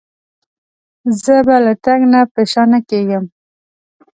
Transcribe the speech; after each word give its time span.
زه 1.21 1.35
به 1.45 1.55
له 1.65 1.73
تګ 1.85 1.99
نه 2.13 2.21
په 2.33 2.41
شا 2.51 2.63
نه 2.71 2.79
کېږم. 2.89 3.25